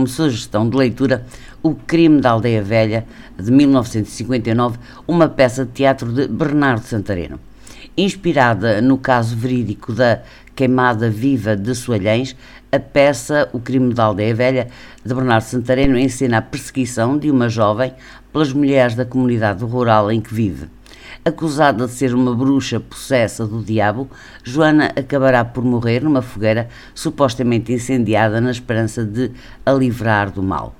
[0.00, 1.26] Como sugestão de leitura,
[1.62, 3.04] O Crime da Aldeia Velha,
[3.38, 7.38] de 1959, uma peça de teatro de Bernardo Santareno.
[7.94, 10.22] Inspirada no caso verídico da
[10.56, 12.34] queimada viva de Soalhães,
[12.72, 14.68] a peça O Crime da Aldeia Velha,
[15.04, 17.92] de Bernardo Santareno, ensina a perseguição de uma jovem
[18.32, 20.66] pelas mulheres da comunidade rural em que vive.
[21.22, 24.08] Acusada de ser uma bruxa possessa do diabo,
[24.42, 29.30] Joana acabará por morrer numa fogueira supostamente incendiada na esperança de
[29.66, 30.74] a livrar do mal.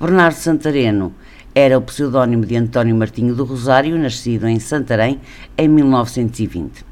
[0.00, 1.12] Bernardo Santareno
[1.52, 5.20] era o pseudónimo de António Martinho do Rosário, nascido em Santarém
[5.58, 6.84] em 1920.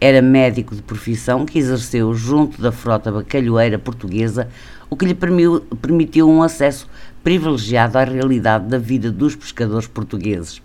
[0.00, 4.48] Era médico de profissão que exerceu junto da frota bacalhoeira portuguesa,
[4.88, 6.88] o que lhe permitiu um acesso
[7.24, 10.62] privilegiado à realidade da vida dos pescadores portugueses.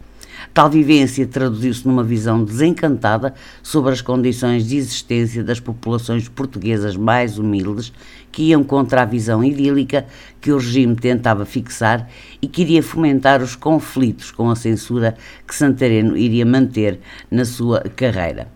[0.54, 7.38] Tal vivência traduziu-se numa visão desencantada sobre as condições de existência das populações portuguesas mais
[7.38, 7.94] humildes,
[8.32, 10.06] que iam contra a visão idílica
[10.42, 12.10] que o regime tentava fixar
[12.42, 15.16] e queria fomentar os conflitos com a censura
[15.48, 18.48] que Santareno iria manter na sua carreira.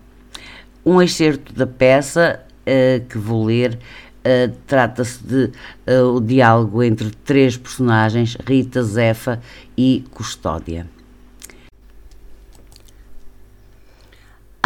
[0.84, 3.78] Um excerto da peça uh, que vou ler
[4.26, 5.52] Uh, trata-se de
[5.86, 9.38] uh, o diálogo entre três personagens, Rita, Zefa
[9.76, 10.86] e Custódia.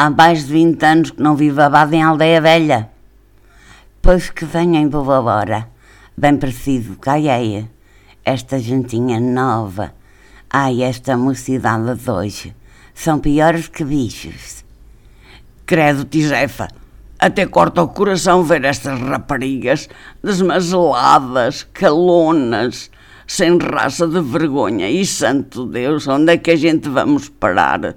[0.00, 2.88] Há mais de 20 anos que não vivo abado em Aldeia Velha.
[4.00, 5.68] Pois que venha em boa hora,
[6.16, 7.68] bem parecido, caiei.
[8.24, 9.92] Esta gentinha nova,
[10.48, 12.54] ai, esta mocidade de hoje,
[12.94, 14.64] são piores que bichos.
[15.66, 16.68] Credo, Tijefa,
[17.18, 19.88] até corta o coração ver estas raparigas
[20.22, 22.88] desmazeladas, calonas,
[23.26, 24.88] sem raça de vergonha.
[24.88, 27.96] E santo Deus, onde é que a gente vamos parar?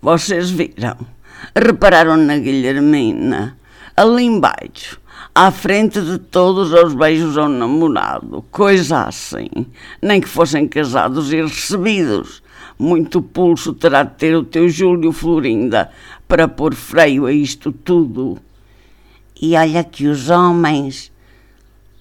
[0.00, 1.15] Vocês viram?
[1.54, 3.56] Repararam na Guilhermina,
[3.96, 5.00] ali embaixo,
[5.34, 9.48] à frente de todos os beijos ao namorado, coisa assim,
[10.00, 12.42] nem que fossem casados e recebidos.
[12.78, 15.90] Muito pulso terá de ter o teu Júlio Florinda
[16.28, 18.38] para pôr freio a isto tudo.
[19.40, 21.10] E olha que os homens.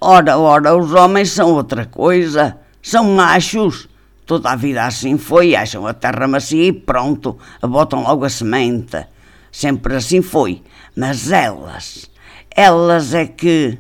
[0.02, 2.57] Ora, ora, os homens são outra coisa.
[2.81, 3.88] São machos.
[4.25, 9.06] Toda a vida assim foi, acham a terra macia e pronto, botam logo a semente.
[9.55, 10.61] Sempre assim foi.
[10.93, 12.11] Mas elas,
[12.53, 13.79] elas é que.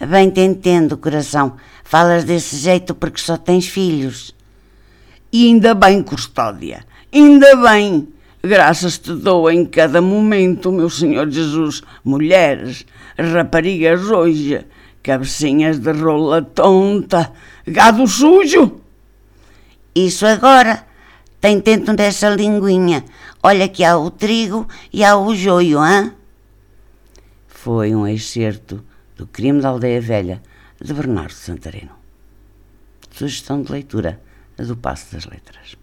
[0.00, 1.54] Bem te entendo, coração.
[1.84, 4.34] Falas desse jeito porque só tens filhos.
[5.32, 6.84] E ainda bem, Custódia,
[7.14, 8.08] ainda bem.
[8.42, 11.84] Graças te dou em cada momento, meu Senhor Jesus.
[12.04, 12.84] Mulheres,
[13.16, 14.66] raparigas hoje,
[15.04, 17.32] cabecinhas de rola tonta,
[17.64, 18.80] gado sujo.
[19.94, 20.84] Isso agora
[21.46, 23.04] tem tento dessa linguinha.
[23.40, 26.12] Olha que há o trigo e há o joio, hã?
[27.46, 28.84] Foi um excerto
[29.16, 30.42] do Crime da Aldeia Velha,
[30.80, 31.92] de Bernardo Santareno.
[33.12, 34.20] Sugestão de leitura
[34.58, 35.76] do Passo das Letras.